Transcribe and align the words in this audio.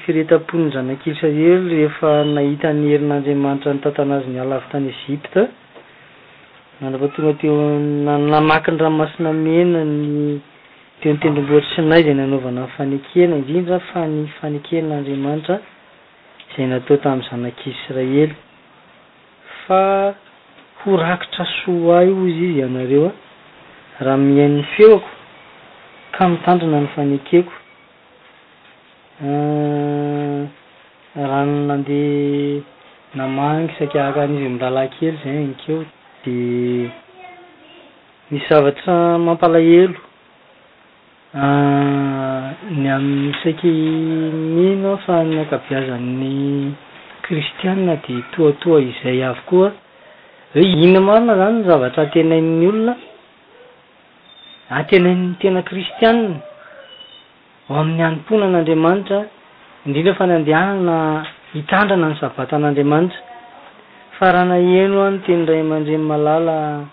firetamponnyzanakilsaery 0.07 1.51
refa 1.79 2.11
nahitanyherin'anriamanitra 2.35 3.71
ntantanazy 3.77 4.27
ny 4.35 4.39
alavitany 4.45 4.89
it 5.15 5.27
nandrabatonga 6.81 7.33
teonanakiny 7.41 8.77
rahaomasina 8.81 9.31
miena 9.45 9.81
ny 9.85 10.41
teonytendromboatrsinay 11.01 12.03
zay 12.05 12.13
n 12.13 12.21
anaovana 12.21 12.69
nyfanekena 12.69 13.37
indriny 13.41 13.65
rah 13.73 13.81
fany 13.93 14.29
faneken'andriamanitra 14.37 15.57
zay 16.53 16.67
nateo 16.69 16.97
tamin'ny 17.01 17.29
zanak'israely 17.29 18.37
fa 19.65 19.81
ho 20.85 20.91
rakitra 21.01 21.47
soa 21.65 22.03
io 22.05 22.13
izy 22.29 22.45
izy 22.45 22.61
ianareoa 22.61 23.13
raha 24.05 24.19
mian'ny 24.21 24.61
feako 24.77 25.09
ka 26.13 26.29
mitandrina 26.29 26.85
ny 26.85 26.89
fanekeko 26.95 27.53
raha 31.29 31.41
nandea 31.49 32.61
namagy 33.17 33.69
sakiahaka 33.81 34.29
an'izy 34.29 34.49
milalakely 34.53 35.17
zay 35.25 35.39
ankeo 35.45 35.85
d 36.27 36.33
misy 38.31 38.47
zavatra 38.51 39.15
mampalahelo 39.27 39.95
ah, 41.43 42.49
ny 42.81 42.87
amin'nysaiky 42.97 43.71
minao 44.57 44.97
fa 45.07 45.17
ny 45.31 45.37
akabiazan'ny 45.47 46.75
kristianna 47.25 47.95
di 48.05 48.17
toatoa 48.35 48.79
izay 48.89 49.21
avy 49.31 49.43
koa 49.51 49.71
hoe 50.53 50.65
inona 50.87 51.01
marina 51.27 51.37
zany 51.39 51.55
ny 51.63 51.63
zavatra 51.71 52.03
atenainn'ny 52.09 52.65
olona 52.69 52.95
atenain'ny 54.83 55.39
tena 55.41 55.61
kristianna 55.69 56.37
ho 57.71 57.71
amin'ny 57.83 58.03
animpona 58.09 58.45
an'andriamanitra 58.51 59.21
indrindra 59.87 60.11
h 60.11 60.15
efa 60.17 60.25
ny 60.29 60.35
andehana 60.39 60.75
na 60.91 60.97
hitandrana 61.55 62.09
ny 62.11 62.17
sabata 62.21 62.53
an'andriamanitra 62.59 63.21
fa 64.19 64.33
raha 64.33 64.45
na 64.45 64.57
eno 64.59 65.01
a 65.05 65.11
no 65.11 65.19
teny 65.27 65.45
ray 65.47 65.63
mandreny 65.63 66.01
malala 66.11 66.85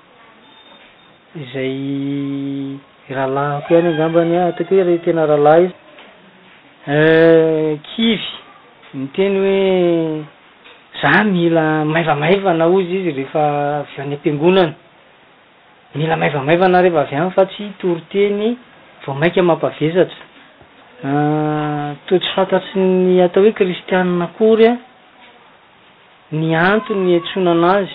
izay 1.36 2.76
rahalahy 3.16 3.58
ako 3.58 3.70
iany 3.74 3.88
angambany 3.94 4.36
a 4.40 4.48
ataokohoe 4.52 4.84
re 4.88 4.96
tena 5.06 5.26
rahalahy 5.32 5.64
izy 5.64 5.72
eh, 6.92 7.80
kivy 7.96 8.28
ny 8.98 9.06
teny 9.16 9.36
hoe 9.40 9.56
zah 11.02 11.24
mila 11.24 11.86
maivamaiva 11.86 12.54
na 12.54 12.66
ozy 12.68 12.92
izy 13.00 13.12
rehefa 13.18 13.44
viany 13.96 14.16
am-piangonany 14.16 14.74
mila 15.96 16.16
maivamaivana 16.18 16.82
rehefa 16.82 17.06
avy 17.08 17.16
any 17.20 17.32
fa 17.38 17.44
tsy 17.46 17.72
tory 17.80 18.04
teny 18.12 18.58
vao 19.06 19.16
maiky 19.16 19.42
mampavesatra 19.42 20.22
ah, 21.08 21.96
totsy 22.08 22.30
fantatry 22.36 22.82
ny 22.82 23.22
atao 23.26 23.44
hoe 23.44 23.52
kristianna 23.56 24.28
kory 24.38 24.68
a 24.68 24.78
ny 26.34 26.50
antony 26.58 27.12
etsona 27.16 27.52
anazy 27.54 27.94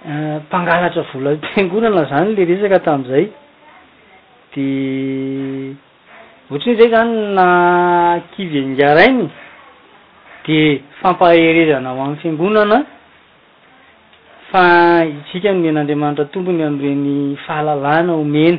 eh, 0.07 0.41
mpangalatra 0.45 1.03
volan 1.13 1.37
fiangonana 1.53 2.05
zany 2.09 2.33
le 2.35 2.43
resaka 2.51 2.79
tamn'izay 2.79 3.25
de 4.55 5.75
ohatrany 6.49 6.65
io 6.65 6.73
izay 6.73 6.89
zany 6.93 7.13
na 7.37 7.47
kivy 8.33 8.57
eingarainy 8.65 9.25
de 10.47 10.59
fampaherezana 11.01 11.89
ao 11.89 12.01
amin'ny 12.01 12.19
fiangonana 12.23 12.79
fa 14.51 14.63
itsika 15.05 15.53
men'andriamanitra 15.53 16.25
tompony 16.33 16.63
am''ireny 16.63 17.35
fahalalana 17.45 18.13
omena 18.23 18.57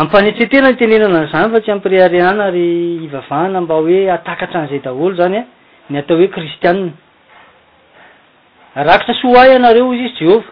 ampanetretena 0.00 0.68
nytenenana 0.72 1.20
ny 1.22 1.28
zany 1.32 1.50
fa 1.52 1.60
tsy 1.60 1.70
ampireariana 1.70 2.50
ry 2.54 2.66
hivavahana 3.02 3.60
mba 3.60 3.74
hoe 3.74 4.10
atakatran'izay 4.10 4.82
daholo 4.82 5.14
zany 5.14 5.36
a 5.36 5.38
ah. 5.40 5.53
ny 5.90 5.98
atao 5.98 6.16
hoe 6.16 6.28
kristianna 6.28 6.92
rakitra 8.74 9.14
soa 9.14 9.42
ah 9.42 9.48
ianareo 9.48 9.92
izy 9.94 10.04
izy 10.06 10.14
jehova 10.24 10.44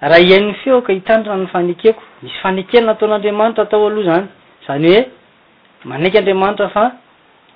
raha 0.00 0.18
iainy 0.20 0.54
feoka 0.54 0.92
hitandrynany 0.92 1.46
fanekeko 1.46 2.02
misy 2.22 2.36
faneke 2.42 2.80
nataon'andriamanitra 2.80 3.64
atao 3.64 3.86
aloha 3.86 4.02
izany 4.02 4.26
zany 4.66 4.88
hoe 4.94 5.04
manaiky 5.84 6.18
andriamanitra 6.18 6.68
fa 6.68 6.84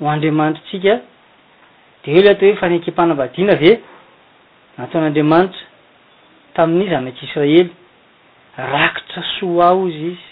ho 0.00 0.10
andriamanitra 0.10 0.64
tsika 0.66 0.94
de 2.04 2.12
hoe 2.12 2.22
le 2.22 2.30
atao 2.30 2.48
hoe 2.48 2.56
fanakempanambadiana 2.62 3.52
ave 3.52 3.72
nataon'andriamanitra 4.78 5.60
tamin'izy 6.54 6.94
anak'israely 6.94 7.70
raakitra 8.72 9.22
soa 9.38 9.70
a 9.70 9.75
izy 9.88 10.04
izy 10.10 10.26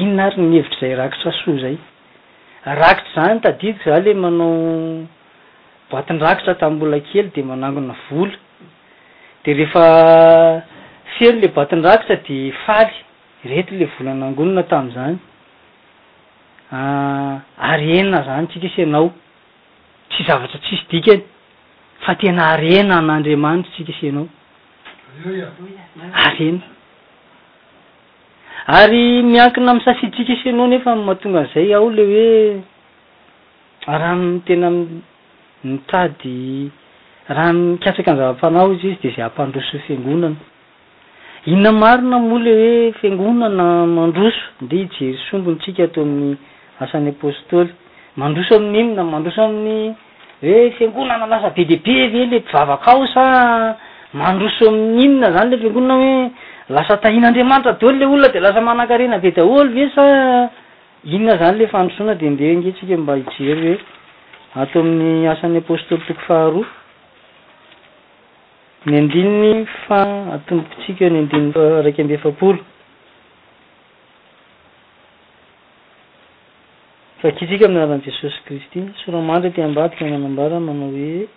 ino 0.00 0.12
na 0.14 0.24
aryny 0.24 0.48
nihevitra 0.50 0.80
zay 0.80 0.94
rakitra 0.94 1.32
soa 1.32 1.56
zay 1.60 1.76
rakitra 2.64 3.14
zany 3.26 3.40
taditiko 3.40 3.84
za 3.90 3.98
le 4.00 4.14
manao 4.14 5.06
boatin-drakitra 5.90 6.54
tami 6.58 6.78
bola 6.78 6.96
kely 7.00 7.30
de 7.34 7.42
manangona 7.42 7.94
vola 8.10 8.36
de 9.44 9.50
rehefa 9.58 9.84
feno 11.16 11.38
lay 11.40 11.48
boatindrakitra 11.56 12.16
de 12.28 12.52
faly 12.64 12.94
rety 13.44 13.74
la 13.80 13.86
volanangonona 13.96 14.62
tam'izanya 14.70 15.18
ah, 16.72 17.40
arena 17.70 18.22
zany 18.28 18.46
tsika 18.50 18.68
sianao 18.76 19.12
tsy 20.10 20.22
zavatra 20.28 20.58
tsisy 20.60 20.84
dikany 20.90 21.22
fa 22.04 22.14
tena 22.14 22.42
arena 22.52 22.98
an'andriamanitra 23.00 23.72
tsika 23.72 23.92
sinao 24.00 24.28
arena 26.26 26.62
ary 28.78 29.06
miakina 29.32 29.72
mi'sasiditsika 29.76 30.32
isy 30.34 30.48
anao 30.52 30.66
nefa 30.72 30.90
mahatonga 31.06 31.38
an'izay 31.42 31.70
ao 31.78 31.86
le 31.96 32.04
hoe 32.10 32.36
ra 34.02 34.10
tena 34.46 34.68
mitady 35.68 36.38
rahamikatsaka 37.34 38.10
any 38.12 38.18
zava-panao 38.20 38.68
izy 38.74 38.90
izy 38.94 38.98
de 39.02 39.10
zay 39.16 39.24
ampandroso 39.28 39.76
fiangonana 39.86 40.36
inona 41.50 41.72
marina 41.82 42.16
moa 42.26 42.38
le 42.46 42.52
hoe 42.60 42.92
fiangonana 43.00 43.66
mandroso 43.86 44.38
nde 44.64 44.74
hijery 44.82 45.18
sombonytsika 45.30 45.82
atao 45.84 46.04
amin'ny 46.06 46.32
asan'ny 46.84 47.08
apostoly 47.14 47.70
mandroso 48.20 48.52
amin'n'inona 48.60 49.02
mandroso 49.12 49.40
amin'ny 49.42 49.96
hoe 50.44 50.70
fiangonana 50.78 51.26
lasa 51.32 51.50
be 51.56 51.64
deabe 51.66 52.10
ve 52.12 52.22
ile 52.26 52.38
mpivavakaao 52.44 53.06
sa 53.14 53.24
mandroso 54.14 54.64
amin'n'inona 54.70 55.28
zany 55.34 55.50
le 55.50 55.58
fiangonana 55.62 55.94
hoe 56.04 56.30
lasa 56.76 56.94
tahin'andriamanitra 57.04 57.72
deolo 57.80 57.98
ley 58.00 58.08
olona 58.14 58.28
de 58.34 58.40
lasa 58.46 58.60
manan-karena 58.68 59.16
be 59.24 59.30
daholy 59.38 59.72
hve 59.74 59.86
sa 59.94 60.04
inona 61.14 61.34
zany 61.40 61.56
ley 61.60 61.68
fandrosoana 61.74 62.14
dendehngetsika 62.22 62.94
mba 63.02 63.14
hijery 63.20 63.62
hoe 63.70 63.80
ato 64.62 64.76
amin'ny 64.84 65.28
asan'ny 65.34 65.58
apôstoly 65.62 66.02
toko 66.08 66.22
faharoa 66.28 66.68
ny 68.88 68.92
andininy 69.00 69.52
fa 69.84 69.98
atomboktsika 70.36 71.02
eo 71.06 71.12
ny 71.14 71.18
andinny- 71.22 71.76
araiky 71.80 72.00
ambe 72.04 72.16
fapolo 72.26 72.60
fa 77.20 77.28
kitsika 77.40 77.64
ami'naran' 77.70 78.02
jesosy 78.08 78.40
kristy 78.46 78.80
soramandra 79.02 79.50
ti 79.54 79.60
ambadika 79.68 80.02
manambaran 80.14 80.62
manao 80.70 80.90
hoe 81.00 81.28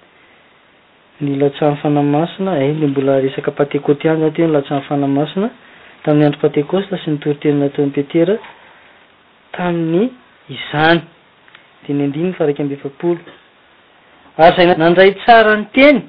ny 1.24 1.38
latsano 1.40 1.76
fanamasina 1.82 2.58
en 2.64 2.70
eh, 2.70 2.80
de 2.80 2.88
mbola 2.88 3.20
resaka 3.22 3.52
patekôteandro 3.52 4.28
a 4.28 4.32
teny 4.36 4.52
latsano 4.56 4.82
fanamasina 4.90 5.48
tamin'ny 6.04 6.26
andro 6.26 6.42
patekosta 6.44 6.96
sy 7.04 7.12
nytoriteninateo 7.12 7.86
npetera 7.88 8.36
tamin'ny 9.56 10.04
izany 10.56 11.02
de 11.88 11.92
ny 11.94 12.04
andrinyny 12.08 12.34
fa 12.34 12.46
raiky 12.48 12.62
ambyfapolo 12.62 13.20
ary 14.38 14.54
izay 14.60 14.76
nandray 14.84 15.12
tsara 15.22 15.54
ny 15.60 15.68
teny 15.76 16.02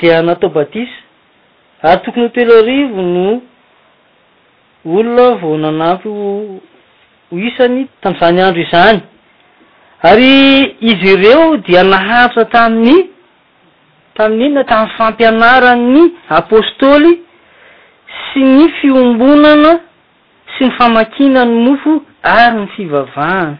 dia 0.00 0.22
natao 0.26 0.50
badisa 0.50 1.88
ary 1.88 2.00
tokony 2.04 2.26
ho 2.28 2.28
telo 2.36 2.54
arivo 2.62 3.02
no 3.14 3.26
olona 4.84 5.24
vo 5.40 5.50
nanampy 5.64 6.08
isany 7.48 7.80
tam'zany 8.02 8.40
andro 8.46 8.62
izany 8.66 9.00
ary 10.10 10.32
izy 10.90 11.10
ireo 11.16 11.56
dia 11.66 11.82
nahatra 11.84 12.44
tami'ny 12.44 12.96
amin'inna 14.24 14.64
tamin'ny 14.66 14.94
fampianara'ny 14.98 16.02
apôstôly 16.38 17.12
sy 18.26 18.42
ny 18.56 18.66
fiombonana 18.80 19.72
sy 20.56 20.64
ny 20.66 20.72
famakina 20.78 21.42
ny 21.48 21.54
mofo 21.68 21.92
ary 22.26 22.56
ny 22.60 22.64
fivavahana 22.76 23.54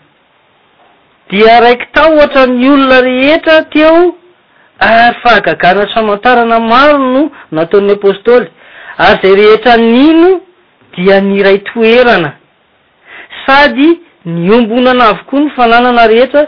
dia 1.30 1.60
raiky 1.64 1.86
ta 1.94 2.02
oatra 2.18 2.46
ny 2.50 2.66
olona 2.72 2.98
rehetra 3.08 3.56
teo 3.72 3.96
ary 4.80 5.14
fahagagana 5.22 5.86
tsy 5.86 5.94
famantarana 5.94 6.58
maro 6.70 6.98
no 7.12 7.22
nataon'ny 7.56 7.92
apôstoly 7.98 8.46
ary 9.06 9.16
izay 9.22 9.34
rehetra 9.44 9.76
nino 9.78 10.40
dia 10.98 11.20
ny 11.22 11.38
ray 11.42 11.58
toerana 11.70 12.32
sady 13.46 13.88
nyombonana 14.26 15.04
avokoa 15.14 15.38
ny 15.44 15.50
fananana 15.56 16.04
rehetra 16.14 16.42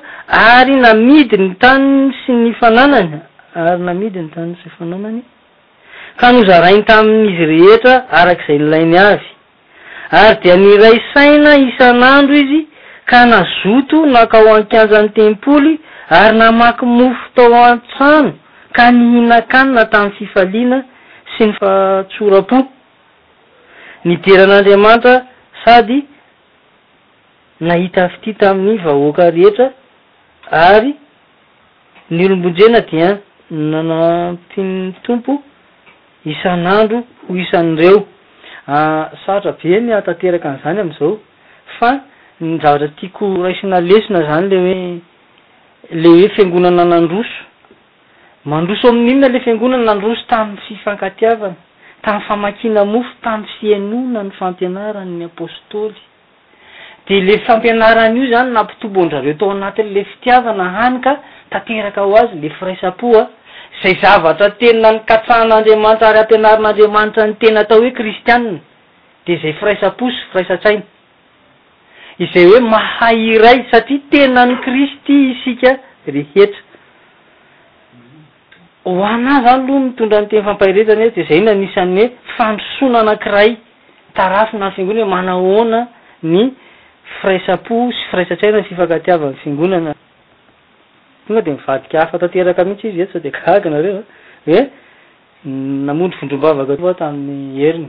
ary 0.56 0.76
namidi 0.84 1.36
ny 1.46 1.50
tany 1.60 2.12
sy 2.26 2.32
ny 2.34 2.54
fananany 2.60 3.20
ary 3.54 3.82
namidi 3.82 4.18
ny 4.18 4.30
tanisa 4.30 4.70
fanamani 4.78 5.22
ka 6.20 6.32
nozarainy 6.32 6.84
tamin'izy 6.86 7.46
rehetra 7.52 7.94
arak'izay 8.22 8.58
nilainy 8.60 8.98
avy 8.98 9.20
ary 10.18 10.34
dia 10.42 10.56
niraysaina 10.64 11.52
isan'andro 11.70 12.34
izy 12.44 12.60
ka 13.10 13.18
nazoto 13.32 13.98
nakao 14.14 14.54
an-kanja 14.54 15.00
ny 15.02 15.08
tempoly 15.18 15.72
ary 16.08 16.36
namaky 16.40 16.84
mofo 16.98 17.24
tao 17.34 17.62
an-trano 17.72 18.32
ka 18.76 18.84
nyhinakanina 18.92 19.82
tamin'ny 19.92 20.16
fifaliana 20.18 20.78
sy 21.34 21.40
ny 21.50 21.54
fatsorapo 21.58 22.58
nideran'andriamanitra 24.06 25.14
sady 25.64 25.98
nahita 27.60 28.02
vy 28.14 28.18
ty 28.22 28.34
tamin'ny 28.44 28.76
vahoaka 28.84 29.30
rehetra 29.30 29.66
ary 30.52 30.92
ny 32.14 32.26
olombonjena 32.30 32.80
dia 32.90 33.10
nanatinny 33.50 34.94
tompo 35.02 35.42
isan'andro 36.24 36.98
ho 37.28 37.34
isan'ireo 37.42 38.04
ah, 38.68 39.10
satra 39.26 39.52
beny 39.62 39.90
a 39.92 40.00
tateraka 40.06 40.48
n'izany 40.54 40.78
amn'izao 40.84 41.12
fa 41.78 41.90
nyzavatra 42.40 42.88
tiako 43.00 43.24
raisina 43.44 43.80
lesina 43.80 44.22
zany 44.28 44.46
le 44.52 44.58
oe 44.58 44.76
le 46.02 46.08
hoe 46.18 46.28
fiangonana 46.34 46.84
nandroso 46.84 47.40
mandroso 48.44 48.88
amin'inona 48.88 49.28
le 49.28 49.40
fiangonana 49.40 49.82
nandroso 49.90 50.22
tamny 50.28 50.54
fifankatiavana 50.68 51.56
tamn'ny 52.04 52.24
famakina 52.28 52.84
mofo 52.84 53.10
tamnny 53.24 53.48
fiainona 53.58 54.22
ny 54.22 54.30
fampianara'ny 54.38 55.24
apostôly 55.24 55.98
de 57.08 57.20
le 57.26 57.34
fampianaran'io 57.48 58.30
zany 58.32 58.52
nampitomboandrareo 58.52 59.34
atao 59.34 59.50
anatin'le 59.50 60.04
fitiavana 60.12 60.70
hanyka 60.78 61.18
tateraka 61.50 62.00
ho 62.02 62.14
azy 62.14 62.38
le 62.42 62.48
firaapoa 62.54 63.22
zay 63.82 63.96
zavatra 64.00 64.50
tena 64.60 64.92
ny 64.92 65.00
katsahan'andriamanitra 65.08 66.08
ary 66.12 66.18
ampianarin'andriamanitra 66.22 67.24
ny 67.28 67.32
tena 67.42 67.60
atao 67.64 67.78
hoe 67.84 67.92
kristianna 67.98 68.54
de 69.26 69.30
izay 69.36 69.52
firaisam-po 69.60 70.06
sy 70.10 70.18
firaisa-tsaina 70.32 70.84
izay 72.26 72.44
hoe 72.50 72.60
mahay 72.72 73.18
iray 73.36 73.58
satria 73.72 74.00
tena 74.12 74.42
ny 74.50 74.54
kristy 74.66 75.16
isika 75.32 75.70
rehetra 76.06 76.66
ho 78.84 79.00
ana 79.12 79.34
zany 79.48 79.64
aloha 79.64 79.86
mitondra 79.86 80.18
ny 80.20 80.28
teny 80.30 80.42
fampahiretrany 80.48 81.08
de 81.16 81.22
zay 81.28 81.38
iona 81.40 81.54
nisany 81.62 82.02
hoe 82.02 82.08
fandosoana 82.36 82.98
anankiray 83.04 83.50
tarafy 84.16 84.56
na 84.62 84.68
fingonana 84.76 85.04
hoe 85.08 85.12
manahoana 85.16 85.80
ny 86.32 86.42
firaisampo 87.22 87.74
sy 87.98 88.02
firaisa-tsaina 88.12 88.56
ny 88.60 88.68
fifakatiavany 88.68 89.36
fingonana 89.44 89.92
ga 91.34 91.42
de 91.42 91.50
mivadika 91.52 92.00
hafatanteraka 92.00 92.64
mihitsy 92.64 92.88
izy 92.88 93.02
et 93.06 93.12
sadekaa 93.12 93.60
nareo 93.70 94.02
hoe 94.46 94.68
namondry 95.46 96.18
vondrombavaka 96.20 96.74
va 96.82 96.94
tamin'ny 96.94 97.60
heriny 97.62 97.88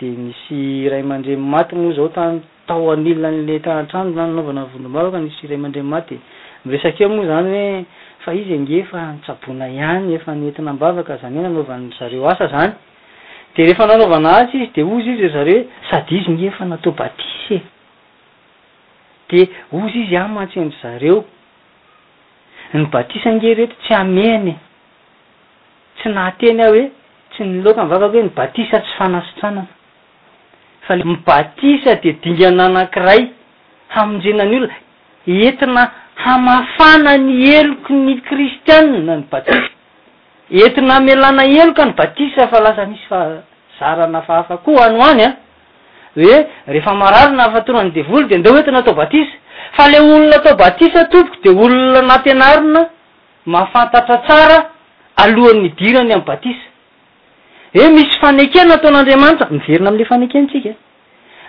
de 0.00 0.06
nisy 0.08 0.88
ray 0.88 1.00
amandre 1.04 1.36
mmaty 1.36 1.74
moa 1.76 1.92
zao 1.92 2.08
tany 2.08 2.40
tao 2.66 2.90
anila 2.92 3.30
le 3.30 3.58
tanatranona 3.60 4.26
nanaovanavondrobavaka 4.32 5.18
nisy 5.20 5.46
ray 5.46 5.56
amandrematy 5.56 6.16
miresakeo 6.64 7.08
moa 7.08 7.26
zany 7.26 7.52
hoe 7.52 7.84
fa 8.24 8.32
izy 8.34 8.54
engefa 8.54 8.98
nitsabona 9.12 9.68
ihany 9.68 10.14
efa 10.14 10.34
netinambavaka 10.34 11.16
zany 11.20 11.40
nanaovany 11.42 11.92
zareo 11.98 12.26
asa 12.28 12.46
zany 12.48 12.72
de 13.56 13.62
rehefa 13.62 13.86
nanaovana 13.86 14.28
asy 14.40 14.56
izy 14.56 14.70
de 14.74 14.82
ozy 14.82 15.10
izy 15.16 15.28
zareoe 15.28 15.66
sady 15.90 16.14
izy 16.16 16.30
nefa 16.32 16.64
natobatisye 16.64 17.60
de 19.30 19.48
ozy 19.72 19.98
izy 20.02 20.16
a 20.16 20.26
matsendry 20.28 20.76
zareo 20.82 21.24
ny 22.74 22.86
batisa 22.92 23.32
ngeretry 23.32 23.76
tsy 23.86 23.94
ameny 23.96 24.54
tsy 25.98 26.08
nahateny 26.12 26.60
aho 26.62 26.74
hoe 26.74 26.84
tsy 27.32 27.42
ny 27.44 27.62
loka 27.64 27.82
nyvavako 27.84 28.12
hoe 28.14 28.24
ny 28.26 28.32
batisa 28.36 28.80
tsy 28.82 28.92
fanasitranana 28.98 29.64
fa 30.84 30.94
le 30.96 31.04
my 31.04 31.16
batisa 31.26 31.94
de 32.02 32.10
dingana 32.22 32.66
anankiray 32.66 33.22
haminjena 33.96 34.44
ny 34.50 34.56
olona 34.58 34.76
entina 35.26 35.82
hamafana 36.26 37.12
ny 37.26 37.32
elok 37.58 37.88
ny 38.04 38.20
kristianna 38.28 39.14
ny 39.18 39.24
batisa 39.32 39.64
entina 40.62 41.00
melana 41.00 41.42
eloka 41.60 41.84
ny 41.86 41.92
batisa 41.96 42.48
fa 42.52 42.60
lasa 42.60 42.84
misy 42.86 43.06
fazarana 43.08 44.22
fahafa 44.28 44.56
koho 44.60 44.78
any 44.84 45.00
hany 45.04 45.22
a 45.24 45.32
hoe 46.20 46.44
rehefa 46.68 46.94
marary 46.94 47.32
na 47.36 47.42
hahafatorany 47.48 47.90
devoly 47.92 48.28
de 48.28 48.38
ndeo 48.38 48.54
oety 48.60 48.70
na 48.70 48.78
atao 48.78 48.94
batisa 48.94 49.32
fa 49.76 49.88
le 49.88 50.00
olona 50.00 50.36
atao 50.36 50.56
batisa 50.56 51.04
tompoky 51.06 51.40
de 51.44 51.50
olona 51.50 52.02
naty 52.02 52.30
anarina 52.30 52.88
mafantatra 53.46 54.16
tsara 54.26 54.58
alohannydirany 55.22 56.12
amin'ny 56.12 56.24
batisa 56.26 56.62
hoe 57.74 57.88
misy 57.94 58.14
fanekena 58.20 58.74
ataon'andriamanitra 58.78 59.48
miverina 59.56 59.90
am'le 59.90 60.04
fanekentsika 60.12 60.70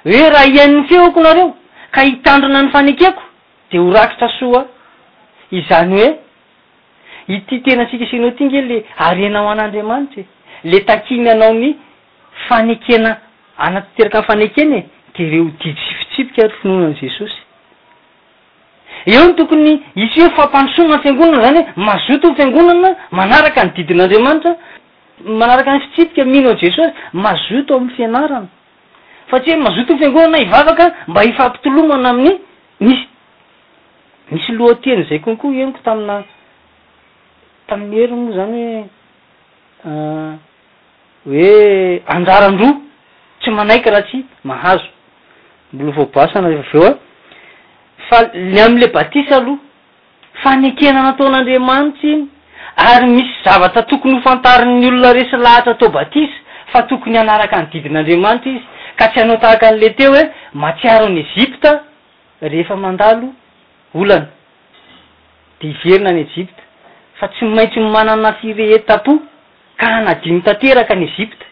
hoe 0.10 0.30
raha 0.36 0.48
ian'ny 0.56 0.88
fehoko 0.90 1.20
nareo 1.22 1.56
ka 1.92 2.02
hitandrona 2.02 2.64
ny 2.64 2.72
fanekeko 2.72 3.24
de 3.72 3.78
horakitra 3.80 4.30
soa 4.40 4.66
izany 5.52 5.96
hoe 6.00 6.12
ititenantsika 7.28 8.06
sinao 8.10 8.32
tinge 8.32 8.62
le 8.62 8.84
arinaho 8.98 9.50
an'andriamanitrae 9.50 10.26
le 10.64 10.80
takiny 10.82 11.30
anao 11.30 11.54
ny 11.54 11.76
fanekena 12.48 13.18
anatyiteraka 13.58 14.20
nny 14.22 14.26
fanekena 14.28 14.76
e 14.80 14.84
de 15.18 15.24
ireo 15.28 15.44
di 15.60 15.76
sifitsipika 15.86 16.44
ary 16.44 16.54
finoanan' 16.62 17.00
jesosy 17.02 17.39
eo 19.06 19.28
ny 19.30 19.34
tokony 19.36 19.80
isy 19.96 20.22
o 20.24 20.30
fampanosonna 20.32 21.00
fiangonana 21.00 21.42
zany 21.44 21.60
hoe 21.60 21.74
mazoto 21.88 22.36
fiangonana 22.36 22.90
manaraka 23.12 23.64
ny 23.66 23.72
didin'andriamanitra 23.76 24.54
manaraka 25.26 25.72
ny 25.74 25.80
fitsitika 25.82 26.26
mino 26.26 26.50
any 26.50 26.60
jesosy 26.60 26.94
mazoto 27.14 27.76
amin'ny 27.76 27.96
fianarana 27.96 28.48
fa 29.30 29.40
tsia 29.40 29.56
o 29.58 29.62
mazoto 29.62 29.94
y 29.94 29.98
fiangonana 30.00 30.38
ivavaka 30.42 30.86
mba 31.08 31.22
hifampitolomana 31.22 32.10
amin'ny 32.10 32.34
misy 32.82 33.08
misy 34.32 34.52
lohatiany 34.52 35.04
zay 35.10 35.20
kokoa 35.20 35.52
eniko 35.54 35.80
tamina 35.84 36.24
tamin'ny 37.68 37.96
heri 37.96 38.14
moa 38.14 38.36
zany 38.36 38.86
hoe 39.84 40.36
ah, 40.36 40.38
hoe 41.26 42.02
anjaran-droa 42.08 42.76
tsy 43.40 43.50
manaiky 43.52 43.90
raha 43.90 44.02
tsy 44.04 44.26
mahazo 44.44 44.88
mbolo 45.74 45.92
voabasana 45.92 46.50
rehefa 46.50 46.78
vy 46.80 46.86
eoa 46.86 46.98
fa 48.10 48.22
ny 48.34 48.58
am'le 48.66 48.90
batisa 48.94 49.36
aloha 49.38 49.62
fa 50.44 50.52
nekena 50.64 51.02
nataon'andriamanitsy 51.08 52.12
iny 52.12 52.22
ary 52.92 53.08
misy 53.16 53.34
zavata 53.46 53.82
tokony 53.92 54.16
hofantari'ny 54.20 54.88
olona 54.90 55.12
resi 55.20 55.38
lahatra 55.46 55.74
tao 55.82 55.90
batisa 55.98 56.38
fa 56.74 56.80
tokony 56.90 57.18
anaraka 57.24 57.56
ny 57.62 57.68
didin'andriamanitra 57.74 58.52
izy 58.56 58.66
ka 59.00 59.06
tsy 59.10 59.20
anao 59.24 59.38
tahaka 59.44 59.66
an'le 59.72 59.90
teo 60.00 60.12
hoe 60.16 60.24
matsiaro 60.64 61.06
any 61.12 61.20
ezipta 61.26 61.72
rehefa 62.52 62.76
mandalo 62.84 63.28
olana 64.00 64.28
de 65.62 65.68
hiverina 65.84 66.10
any 66.14 66.22
ejipta 66.26 66.62
fa 67.20 67.28
tsy 67.30 67.46
maintsy 67.46 67.80
ymanana 67.80 68.34
firehetapo 68.42 69.14
ka 69.80 69.86
anadimy 70.00 70.42
tanteraka 70.42 70.92
any 70.98 71.06
ezipta 71.12 71.46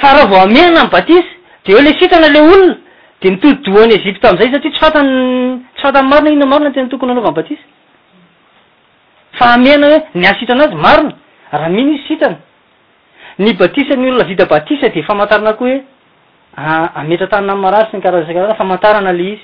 fa 0.00 0.08
raha 0.16 0.26
vao 0.32 0.42
ameana 0.48 0.80
any 0.86 0.90
batisy 0.98 1.30
de 1.66 1.72
ho 1.74 1.80
le 1.88 1.92
sitrana 2.00 2.28
le 2.34 2.40
olona 2.40 2.74
de 3.22 3.30
mitodohany 3.30 3.92
egipte 3.94 4.26
amn'izay 4.26 4.52
satria 4.52 4.60
tsy 4.60 4.84
atats 4.84 5.82
fanta 5.82 5.98
an'ny 6.00 6.10
marona 6.12 6.30
iona 6.30 6.46
marina 6.50 6.70
tena 6.74 6.88
tokony 6.92 7.12
anova 7.12 7.30
n 7.30 7.34
batisa 7.38 7.62
fa 9.38 9.46
ameana 9.56 9.86
hoe 9.90 10.00
ny 10.20 10.24
asitrana 10.32 10.64
azy 10.66 10.74
marina 10.86 11.12
raha 11.52 11.68
minisy 11.76 12.02
sitrana 12.08 12.36
ny 13.38 13.48
batisa 13.60 13.94
ny 14.00 14.08
olona 14.10 14.24
vita 14.30 14.44
batisa 14.46 14.88
de 14.94 15.02
famantarana 15.02 15.52
koa 15.58 15.66
hoe 15.66 15.82
ah, 16.56 16.88
ametratanna 16.96 17.52
a'mararysyny 17.56 18.00
karahasna 18.02 18.54
famantarana 18.60 19.12
le 19.18 19.22
izy 19.32 19.42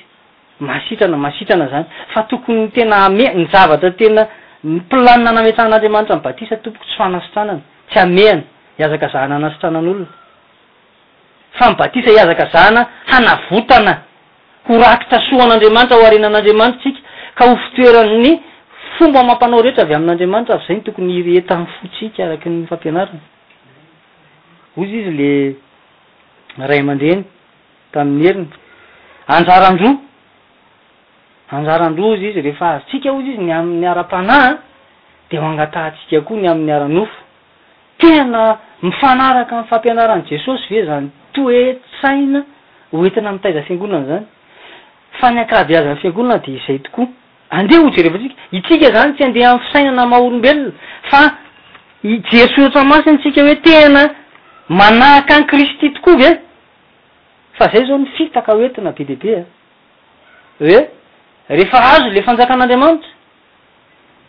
masitrana 0.60 1.16
masitrana 1.16 1.68
zany 1.72 1.86
fa 2.12 2.22
tokony 2.30 2.68
tena 2.72 3.04
ame 3.06 3.24
ny 3.34 3.46
zavatra 3.52 3.90
tena 3.92 4.28
planina 4.88 5.30
anametrahan'andriamanitra 5.32 6.16
ny 6.16 6.22
batisa 6.22 6.56
tompoky 6.56 6.86
tsy 6.88 7.00
anasitranana 7.02 7.60
tsy 7.88 7.98
ameana 7.98 8.42
iazaka 8.78 9.08
zahna 9.12 9.36
anasitranan'olona 9.36 10.06
fa 11.58 11.68
mibatisa 11.70 12.10
hiazaka 12.10 12.44
zana 12.52 12.86
hanavotana 13.06 14.00
ho 14.68 14.78
rakitra 14.78 15.22
soan'andriamanitra 15.30 15.96
hoarenan'andriamanitra 16.02 16.80
tsika 16.80 17.00
ka 17.38 17.44
ho 17.48 17.56
fitoeranny 17.62 18.32
fomba 18.96 19.20
mampanao 19.28 19.62
rehetra 19.64 19.82
avy 19.84 19.94
amin'andriamanitra 19.98 20.54
avyzay 20.56 20.76
ny 20.76 20.82
tokony 20.86 21.12
irehetany 21.20 21.66
fotsika 21.78 22.20
arakany 22.24 22.66
fampianaran 22.70 23.18
ozy 24.80 24.96
izy 25.00 25.10
le 25.20 25.32
ray 26.68 26.80
amandreny 26.80 27.24
tamin'ny 27.92 28.26
heriny 28.26 28.48
anjarandroa 29.34 29.96
anjarandroa 31.56 32.16
izy 32.16 32.28
izy 32.30 32.40
rehefa 32.46 32.68
azy 32.74 32.84
tsika 32.88 33.12
ozy 33.12 33.30
izy 33.32 33.42
ny 33.42 33.52
amin'ny 33.58 33.86
ara-panaha 33.92 34.56
de 35.30 35.36
mangatantsika 35.40 36.20
koa 36.24 36.36
ny 36.36 36.46
amin'ny 36.48 36.72
ara-nofo 36.72 37.18
tena 37.98 38.56
mifanaraka 38.82 39.56
nny 39.60 39.68
fampianaran' 39.68 40.24
jesosy 40.30 40.68
ve 40.74 40.84
zany 40.86 41.10
to 41.34 41.42
hoe 41.42 41.78
saina 42.02 42.42
hoentina 42.90 43.32
mitaiza 43.32 43.62
fiangolana 43.62 44.06
zany 44.06 44.24
fa 45.20 45.30
ny 45.30 45.38
akaviazana 45.40 45.96
fiangolana 45.96 46.38
de 46.38 46.52
izay 46.52 46.78
tokoa 46.78 47.08
andeha 47.50 47.82
ho 47.82 47.90
jerehevatsika 47.90 48.34
itsika 48.52 48.90
zany 48.92 49.12
tsy 49.14 49.24
andeha 49.24 49.50
ami'yfisaina 49.50 49.92
na 49.92 50.06
ma 50.06 50.18
olombelona 50.18 50.72
fa 51.02 51.36
ijeso 52.02 52.62
hatra 52.62 52.84
masiny 52.84 53.18
tsika 53.18 53.42
hoe 53.42 53.54
tena 53.56 54.10
manahaka 54.68 55.34
any 55.36 55.44
kristy 55.46 55.90
tokoa 55.90 56.16
ve 56.16 56.30
fa 57.52 57.64
zay 57.68 57.84
zao 57.86 57.98
ny 57.98 58.06
fitaka 58.16 58.52
hoentina 58.52 58.92
be 58.92 59.04
debe 59.04 59.34
a 59.34 59.38
eh. 59.38 59.46
hoe 60.60 60.88
rehefa 61.48 61.78
azo 61.84 62.10
le 62.10 62.22
fanjakan'andriamanitra 62.22 63.08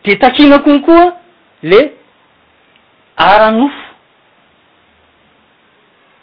de 0.05 0.15
takinakony 0.15 0.79
koa 0.81 1.13
le 1.63 1.79
aranofo 3.17 3.79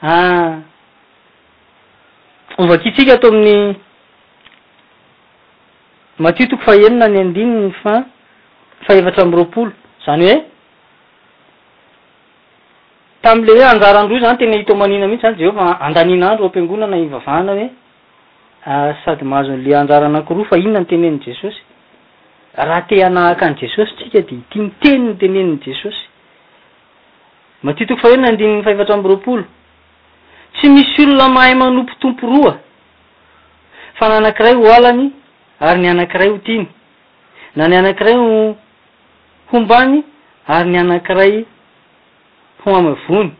ah 0.02 0.69
ovaky 2.62 2.88
tsika 2.92 3.12
atao 3.14 3.30
amin'ny 3.32 3.56
matiotoko 6.24 6.62
fa 6.66 6.72
enina 6.86 7.06
ny 7.12 7.16
andinyny 7.24 7.68
fa 7.82 7.94
fahevatra 8.84 9.22
amb 9.26 9.34
roapolo 9.38 9.72
zany 10.04 10.24
hoe 10.28 10.36
tam'ley 13.24 13.56
hoe 13.58 13.66
anjara 13.72 13.98
andro 14.00 14.16
izany 14.16 14.36
tena 14.40 14.56
hito 14.60 14.74
manina 14.82 15.06
mihitsy 15.08 15.24
zany 15.28 15.38
jehova 15.44 15.66
andanina 15.86 16.24
andro 16.30 16.44
ampiangonana 16.50 16.96
hivavahana 17.02 17.52
hoe 17.58 17.66
ah, 18.70 18.90
sady 19.04 19.24
mahazo 19.30 19.52
n'le 19.56 19.76
anjara 19.80 20.06
anankoroa 20.06 20.44
fa 20.50 20.56
inona 20.58 20.78
ny 20.80 20.86
tenenny 20.92 21.18
jesosy 21.24 21.60
raha 22.56 22.82
te 22.88 23.02
anahaka 23.08 23.44
any 23.46 23.56
jesosy 23.62 23.92
tsika 23.96 24.20
de 24.20 24.34
iti 24.36 24.58
niteny 24.64 24.98
ny 25.06 25.14
teneniny 25.20 25.58
jesosy 25.66 26.02
matio 27.62 27.86
toko 27.86 28.00
fa 28.02 28.08
henona 28.12 28.28
andinny 28.32 28.62
fahevatra 28.66 28.94
am 28.98 29.06
roapolo 29.12 29.44
tsy 30.60 30.68
misy 30.68 31.02
olo 31.02 31.16
la 31.16 31.28
mahay 31.28 31.54
manompo 31.54 31.92
tompo 32.00 32.26
roa 32.26 32.58
fa 33.98 34.08
ny 34.08 34.14
anankiray 34.16 34.54
ho 34.54 34.66
alany 34.74 35.10
ary 35.60 35.80
ny 35.80 35.88
anankiray 35.88 36.28
ho 36.30 36.38
tiny 36.44 36.66
na 37.56 37.68
ny 37.68 37.76
anankiray 37.78 38.14
ho 38.16 38.54
hombany 39.52 40.02
ary 40.46 40.70
ny 40.70 40.78
anankiray 40.80 41.44
hoamavony 42.64 43.32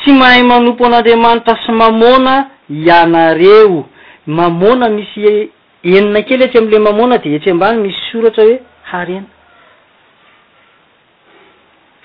tsy 0.00 0.12
mahay 0.12 0.42
manompo 0.42 0.86
an'andriamanitra 0.86 1.54
sy 1.66 1.72
mamona 1.72 2.48
ianareo 2.70 3.84
mamona 4.26 4.88
misy 4.88 5.50
enina 5.84 6.22
kely 6.22 6.44
etsy 6.48 6.58
am'le 6.58 6.78
mamona 6.78 7.18
de 7.18 7.34
etryambany 7.36 7.82
mis 7.82 7.96
soratra 8.10 8.44
hoe 8.44 8.56
harena 8.90 9.26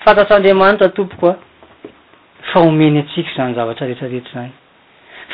fantatr'andriamanitra 0.04 0.88
tompoko 0.92 1.28
a 1.30 1.36
fa 2.54 2.60
homeny 2.60 2.98
atsika 3.02 3.30
zany 3.36 3.54
zavatra 3.58 3.86
retrarehetra 3.90 4.32
zany 4.42 4.52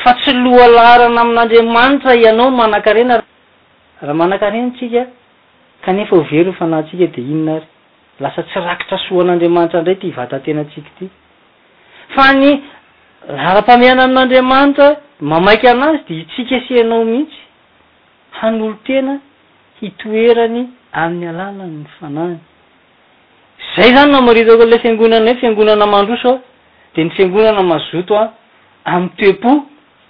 fa 0.03 0.11
tsy 0.21 0.31
loha 0.43 0.65
larana 0.75 1.21
amin'andriamanitra 1.25 2.13
ianao 2.23 2.49
manankarena 2.59 3.15
raha 4.01 4.15
manakarenytsika 4.21 5.03
kanefa 5.85 6.13
ho 6.17 6.21
very 6.33 6.51
hofanatsika 6.51 7.07
de 7.15 7.21
inona 7.31 7.59
ry 7.61 7.67
lasa 8.25 8.41
tsy 8.49 8.57
rakitra 8.69 8.97
soa 9.07 9.21
an'andriamanitra 9.23 9.79
indray 9.81 9.95
ty 10.01 10.07
ivatantena 10.13 10.61
atsika 10.65 10.89
ty 10.97 11.07
fa 12.15 12.27
ny 12.41 12.49
lara-paameana 13.37 14.03
amin'andriamanitra 14.09 14.87
mamaiky 15.31 15.67
anazy 15.73 16.03
de 16.09 16.13
itsika 16.23 16.59
sianao 16.67 17.05
mihitsy 17.13 17.39
hanyolo 18.39 18.75
tena 18.87 19.17
hitoerany 19.79 20.63
amin'ny 21.01 21.25
alàlan 21.31 21.71
ny 21.79 21.85
fanany 21.99 22.39
zay 23.75 23.89
zany 23.95 24.11
no 24.11 24.21
maritakolyla 24.27 24.79
fiangonana 24.83 25.27
hoe 25.31 25.39
fiangonana 25.41 25.85
mandrosoao 25.95 26.37
de 26.95 27.03
ny 27.03 27.09
fiangonana 27.11 27.61
mazoto 27.63 28.15
a 28.17 28.33
ami'ny 28.85 29.11
toepo 29.17 29.49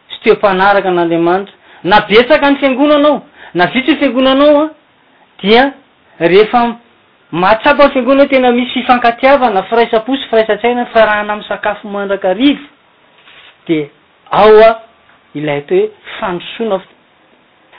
sy 0.10 0.18
toe-panaraka 0.24 0.92
n'andriamanitra 0.92 1.54
na 1.84 2.00
betsaka 2.08 2.50
ny 2.52 2.58
fiangonanao 2.60 3.22
na 3.54 3.66
vitsy 3.68 3.92
ny 3.92 3.98
fiangonanao 3.98 4.62
a 4.64 4.70
dia 5.44 5.74
rehefa 6.20 6.76
mahtsapa 7.32 7.86
ny 7.88 7.92
fiangonana 7.94 8.28
tena 8.30 8.52
misy 8.52 8.82
fankatiavana 8.84 9.64
firaisaposy 9.64 10.26
firaisatsainan 10.30 10.86
fa 10.94 11.06
raha 11.06 11.24
na 11.24 11.34
amysakafo 11.34 11.88
mandraka 11.90 12.34
riv 12.34 12.58
de 13.68 13.90
aoa 14.32 14.80
ilay 15.36 15.62
toy 15.62 15.78
hoe 15.78 16.20
fandosoinaf 16.20 16.82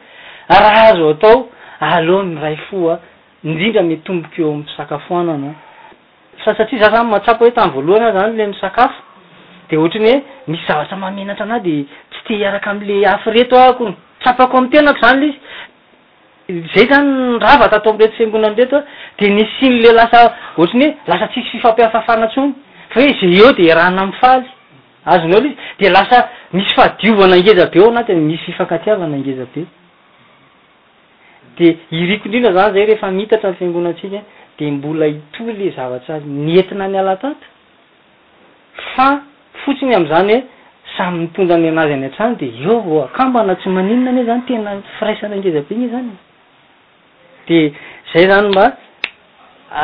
raha 0.49 0.83
azoo 0.93 1.11
atao 1.11 1.47
aloha 1.81 2.23
miray 2.25 2.57
foa 2.69 3.00
indrindra 3.45 3.83
metomboka 3.83 4.43
eo 4.43 4.53
am 4.55 4.62
fisakafoanana 4.69 5.55
fa 6.45 6.55
satria 6.57 6.83
zazany 6.83 7.09
matsapo 7.11 7.45
hoe 7.45 7.50
tamny 7.53 7.73
voalohana 7.73 8.12
zany 8.12 8.37
le 8.37 8.47
misakafo 8.53 9.00
de 9.71 9.77
ohatrany 9.79 10.12
hoe 10.12 10.23
misy 10.49 10.62
zavatra 10.69 10.97
mamenatra 10.97 11.45
ana 11.45 11.59
de 11.59 11.85
tsy 12.11 12.21
te 12.27 12.35
hiaraka 12.35 12.71
amle 12.71 13.00
afy 13.15 13.31
reto 13.31 13.57
ahkoy 13.59 13.95
tsapako 14.21 14.57
amn'y 14.59 14.71
tenako 14.71 14.99
izany 15.07 15.19
lay 15.21 15.33
izy 16.49 16.69
zay 16.75 16.87
zany 16.89 17.39
nravata 17.39 17.77
atao 17.77 17.93
am' 17.93 17.99
reto 17.99 18.15
fiangonan 18.17 18.55
reto 18.57 18.77
a 18.77 18.83
de 19.19 19.27
nissiny 19.29 19.81
le 19.83 19.93
lasa 19.93 20.33
ohatra 20.57 20.75
ny 20.79 20.85
hoe 20.85 20.95
lasa 21.09 21.29
tsisy 21.29 21.49
fifampihafafanatsony 21.53 22.53
fa 22.91 23.00
hoe 23.00 23.12
zay 23.21 23.39
eo 23.41 23.53
de 23.53 23.73
rahana 23.75 24.07
mifaly 24.07 24.45
azonao 25.07 25.41
la 25.41 25.47
izy 25.49 25.57
de 25.79 25.89
lasa 25.91 26.29
misy 26.53 26.75
fahadiovana 26.75 27.37
angeza 27.37 27.67
be 27.67 27.81
o 27.81 27.89
anaty 27.91 28.12
n 28.12 28.27
misy 28.27 28.45
fifakatiavana 28.45 29.17
angeza 29.17 29.47
be 29.55 29.65
de 31.59 31.79
iriko 31.91 32.25
indrina 32.27 32.53
zany 32.53 32.73
zay 32.75 32.87
rehefa 32.87 33.11
mitatra 33.11 33.50
ny 33.50 33.57
fiangonatsika 33.57 34.21
de 34.59 34.71
mbola 34.71 35.07
ito 35.09 35.45
le 35.45 35.71
zavatra 35.73 36.15
azy 36.17 36.25
nientina 36.29 36.89
ny 36.89 36.99
alatato 36.99 37.37
fa 38.95 39.21
fotsiny 39.65 39.95
am'izany 39.95 40.33
hoe 40.35 40.43
amnytonjany 41.07 41.69
anazy 41.71 41.92
any 41.95 42.04
an-trany 42.04 42.35
de 42.40 42.47
eo 42.64 42.76
vao 42.85 42.99
akambana 43.09 43.54
tsy 43.57 43.69
maninona 43.76 44.12
ny 44.12 44.25
zany 44.25 44.42
tena 44.49 44.73
firaisanangeza 44.99 45.59
abe 45.64 45.73
igny 45.75 45.85
e 45.87 45.90
zany 45.95 46.11
de 47.49 47.59
zay 48.12 48.25
zany 48.30 48.49
mba 48.52 48.64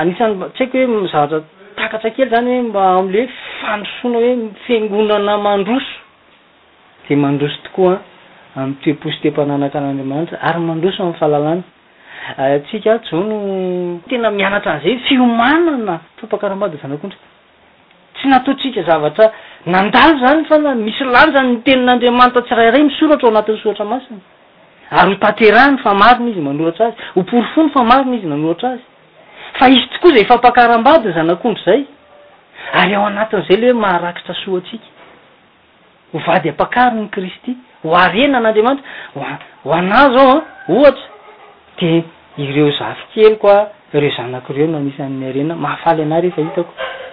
anisanytsy 0.01 0.61
aiko 0.63 0.87
hoe 0.93 1.09
zavatra 1.13 1.41
takatra 1.81 2.11
kely 2.17 2.29
zany 2.35 2.51
hoe 2.55 2.63
mba 2.69 2.83
am'le 2.99 3.23
fandrosoana 3.61 4.19
hoe 4.25 4.35
mifingonana 4.43 5.35
mandroso 5.47 5.95
de 7.09 7.15
mandroso 7.25 7.59
tokoaa 7.69 7.99
amny 8.59 8.77
toeposy 8.83 9.19
tem-pananaka 9.23 9.77
an'andramanitra 9.81 10.37
ary 10.51 10.61
mandroso 10.71 10.99
amin'ny 11.03 11.19
fahalalana 11.21 11.63
eh, 12.41 12.59
tsika 12.67 12.99
jo 13.09 13.17
no 13.29 13.39
tena 14.11 14.31
mianatra 14.39 14.71
an'zay 14.77 14.93
e 14.97 15.03
fiomanana 15.09 15.97
fampakarambadyzanakondr 16.19 17.17
tsy 18.17 18.29
natotsika 18.29 18.83
zavatra 18.83 19.31
nandalo 19.67 20.19
zany 20.21 20.45
fana 20.49 20.75
misy 20.75 21.05
landja 21.05 21.41
nytenin'andriamanitra 21.43 22.43
tsyrairay 22.43 22.83
misoratra 22.85 23.29
ao 23.29 23.33
anatiny 23.37 23.59
soratra 23.63 23.85
masina 23.93 24.21
ary 24.91 25.13
ho 25.15 25.19
taterahny 25.25 25.79
fa 25.83 25.93
marina 25.95 26.31
izy 26.31 26.41
manoratra 26.41 26.87
azy 26.87 26.97
hoporifony 27.15 27.69
fa 27.75 27.83
marina 27.91 28.17
izy 28.17 28.27
manoratra 28.33 28.69
azy 28.71 28.83
fa 29.59 29.65
izy 29.69 29.89
tokoa 29.93 30.13
izay 30.13 30.25
fampakaram-badiny 30.31 31.13
zanak'ondry 31.15 31.63
zay 31.67 31.81
ary 32.83 32.95
ao 32.97 33.05
anatin'zay 33.11 33.57
lehoe 33.63 33.81
maharakitra 33.87 34.35
soa 34.45 34.61
tsika 34.61 34.87
ho 36.13 36.19
vady 36.27 36.49
apakari 36.49 36.97
ny 37.01 37.09
kristy 37.09 37.57
ho 37.85 37.95
arenan'andriamanitra 38.07 38.87
ho 39.65 39.71
anazo 39.73 40.21
aoa 40.21 40.43
ohatra 40.69 41.09
de 41.81 42.05
ireo 42.37 42.71
zafikely 42.79 43.37
koa 43.37 43.69
ireo 43.95 44.11
zanakoireo 44.17 44.67
noanisy 44.67 45.03
ay 45.03 45.29
arena 45.31 45.55
mahafaly 45.57 46.05
nayrehfaitao 46.05 46.65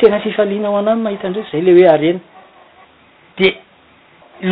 tena 0.03 0.19
fifalina 0.19 0.69
ho 0.69 0.77
anazy 0.77 1.01
mahita 1.01 1.27
andre 1.27 1.43
zay 1.51 1.61
le 1.61 1.73
hoe 1.73 1.87
arena 1.95 2.19
de 3.39 3.47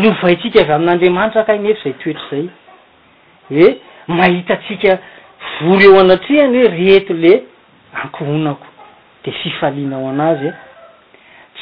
lovaintsika 0.01 0.61
avy 0.61 0.71
amin'andriamanitra 0.71 1.43
ka 1.43 1.57
nef 1.57 1.83
zay 1.83 1.93
toetra 2.03 2.25
zay 2.31 2.47
hoe 3.49 3.65
mahitatsika 4.07 4.97
vory 5.63 5.83
eo 5.87 5.99
anatriany 5.99 6.57
hoe 6.63 6.69
reto 6.77 7.13
le 7.23 7.33
ankhonako 8.03 8.67
de 9.25 9.31
fifalina 9.43 9.95
ao 9.95 10.09
anazy 10.09 10.47
e 10.47 10.53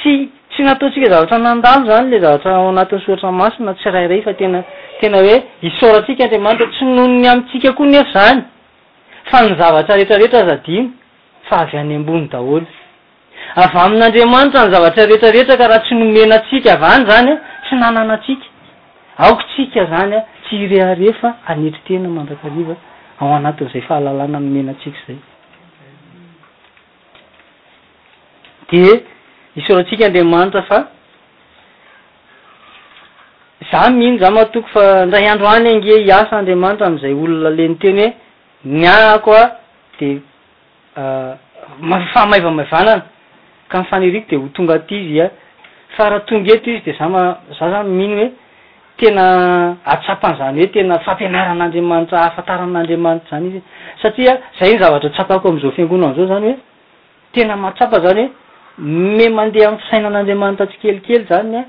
tsy 0.01 0.12
tsy 0.51 0.62
nataonsikazavatra 0.69 1.38
nandano 1.46 1.88
zany 1.89 2.12
la 2.12 2.17
zavatra 2.25 2.55
ao 2.55 2.69
anatysoatramasina 2.69 3.74
tsyrairay 3.74 4.22
fa 4.27 4.34
tenatena 4.34 5.17
hoe 5.24 5.36
isorasika 5.69 6.24
andriamanitra 6.24 6.67
tsy 6.74 6.84
nonony 6.86 7.27
amtsika 7.27 7.74
koa 7.74 7.88
nyef 7.93 8.13
zany 8.13 8.39
fa 9.29 9.43
ny 9.48 9.55
zavatrarehetraretra 9.60 10.39
azadiny 10.43 10.88
fa 11.50 11.55
avy 11.63 11.77
any 11.77 11.96
ambony 11.96 12.27
daholy 12.31 12.65
avy 13.56 13.77
amin'n'andriamanitra 13.84 14.62
ny 14.68 14.72
zavatrarehetrarehetra 14.75 15.56
ka 15.60 15.65
raha 15.70 15.79
tsy 15.86 15.96
nomena 15.96 16.36
atsika 16.39 16.72
av 16.77 16.84
any 16.94 17.03
zany 17.12 17.29
a 17.34 17.36
tsy 17.65 17.75
nananatsika 17.84 18.46
aokotsika 19.25 19.82
zany 19.91 20.13
a 20.15 20.25
tsy 20.46 20.56
ireharefa 20.65 21.29
anetri 21.51 21.82
tena 21.88 22.10
mandrakarivaao 22.10 22.75
aatn'zayhaananomena 23.20 24.74
aiayde 24.77 25.15
isorantsika 29.60 30.03
anriamanitra 30.10 30.62
fa 30.70 30.79
za 33.72 33.82
mihiny 33.98 34.20
za 34.24 34.29
matoky 34.38 34.70
fa 34.74 35.06
ndray 35.06 35.25
andro 35.32 35.48
any 35.56 35.68
ange 35.75 35.94
hiasaandriamanitra 36.08 36.86
am'izay 36.88 37.13
olona 37.24 37.50
leny 37.58 37.75
teny 37.82 37.98
hoe 37.98 38.15
miahako 38.63 39.34
a 39.34 39.44
de 40.00 40.22
ah, 40.96 41.34
-famaivamaivanana 42.13 43.01
ka 43.70 43.82
mfaniriko 43.82 44.28
de 44.30 44.36
ho 44.36 44.50
tonga 44.52 44.80
ty 44.80 44.96
izy 44.96 45.22
a 45.22 45.26
ah. 45.26 45.30
fa 45.96 46.10
rahatonga 46.10 46.54
ety 46.56 46.70
izy 46.74 46.82
de 46.86 46.94
zao 46.98 47.08
ma 47.10 47.38
za 47.60 47.70
zany 47.72 47.88
mihiny 47.90 48.26
hoe 48.26 48.32
tena 48.98 49.78
atsapanzany 49.86 50.60
hoe 50.62 50.72
tena 50.74 51.00
fampianaran'andriamanitra 51.00 52.20
afantaran'andriamanitra 52.26 53.30
zany 53.38 53.50
izy 53.50 53.62
satria 54.02 54.38
zay 54.60 54.72
ny 54.74 54.80
zavatra 54.82 55.10
tsapako 55.10 55.50
am'zao 55.50 55.72
fiangonana 55.72 56.14
zao 56.16 56.26
zany 56.26 56.46
hoe 56.52 56.58
tena 57.34 57.56
matsapa 57.56 58.00
zany 58.06 58.24
hoe 58.26 58.32
me 59.18 59.30
mandeha 59.30 59.70
amny 59.70 59.80
fisainan'andriamanitra 59.84 60.66
tsykelikely 60.68 61.26
zany 61.30 61.56
a 61.56 61.60
ah. 61.62 61.66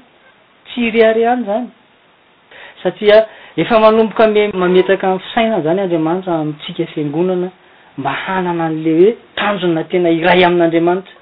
tsy 0.64 0.80
ireari 0.88 1.26
an 1.26 1.45
zany 1.45 1.66
satiaefa 2.83 3.78
manomboka 3.78 4.26
me 4.26 4.50
mametaka 4.54 5.07
amy 5.07 5.19
fisaina 5.19 5.61
zany 5.61 5.80
andriamanitra 5.83 6.33
amitsika 6.40 6.87
fiangonana 6.95 7.50
mba 7.99 8.11
hanana 8.26 8.64
an'ley 8.64 8.95
hoe 9.04 9.16
tanjona 9.35 9.85
tena 9.85 10.09
iray 10.11 10.45
amin'n'andriamanitra 10.45 11.19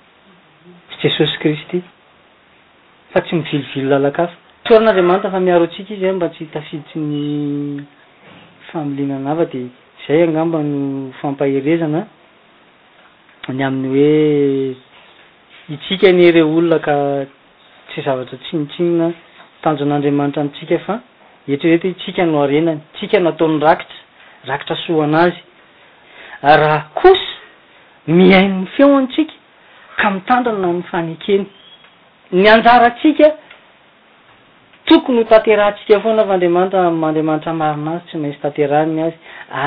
jesosy 1.03 1.39
kristy 1.39 1.81
fa 3.13 3.21
tsy 3.23 3.35
mivilivily 3.37 3.89
lalakafa 3.91 4.35
soran'andriamanitra 4.69 5.31
fa 5.31 5.41
miaro 5.41 5.65
antsika 5.65 5.95
izy 5.95 6.05
a 6.05 6.09
e, 6.09 6.13
mba 6.13 6.29
tsy 6.29 6.45
tafiditsy 6.47 6.99
ny 6.99 7.85
familina 8.73 9.17
anava 9.17 9.45
di 9.45 9.71
zay 10.07 10.23
angamba 10.23 10.59
no 10.63 11.13
fampaherezana 11.21 12.05
ny 13.49 13.63
amin'ny 13.63 13.89
hoe 13.89 14.77
itsika 15.75 16.11
ny 16.13 16.21
ere 16.29 16.43
olona 16.43 16.79
ka 16.81 16.97
tsy 17.95 18.03
zavatra 18.03 18.37
tsinitsinana 18.39 19.13
tanjon'andriamanitra 19.63 20.45
ntsika 20.45 20.79
fa 20.79 21.01
etreretyh 21.49 21.95
tsika 21.95 22.27
no 22.27 22.43
arenany 22.43 22.81
tsika 22.95 23.21
nataon'ny 23.21 23.61
rakitra 23.63 23.97
rakitra 24.51 24.77
soa 24.83 25.05
anazy 25.05 25.39
raha 26.43 26.91
kosa 26.95 27.31
mihaino 28.07 28.61
ny 28.63 28.67
feo 28.75 28.97
antsika 28.99 29.38
ka 29.99 30.11
mitandrana 30.11 30.71
fanekeny 30.91 31.45
ny 32.33 32.47
anjaratsika 32.55 33.29
tokony 34.87 35.19
ho 35.19 35.25
tanterahntsika 35.33 35.97
foana 36.05 36.23
fa 36.29 36.33
andriamanitra 36.37 36.79
andiamanitra 37.09 37.53
marinazytsy 37.63 38.17
maisytateany 38.25 38.99
azy 39.07 39.19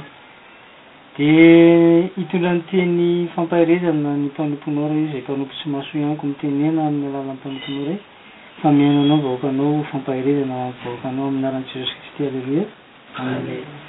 de 1.17 2.11
hitondra 2.15 2.51
ny 2.57 2.61
teny 2.69 3.27
fampaharezana 3.35 4.11
ny 4.21 4.27
panom-ponao 4.37 4.87
rey 4.89 5.05
zay 5.11 5.21
mpanopo 5.21 5.53
tsy 5.57 5.65
masoa 5.73 5.97
ihanyko 5.99 6.23
miteniena 6.27 6.81
amin'ny 6.87 7.05
alala 7.09 7.23
n'ny 7.33 7.41
panoponao 7.43 7.77
regny 7.87 7.97
fa 8.61 8.67
miaina 8.77 9.01
anao 9.03 9.19
vahoakanao 9.25 9.73
fampaharezana 9.89 10.55
vahoakanao 10.83 11.25
aminyarany 11.27 11.65
tsijoscristialev 11.67 13.88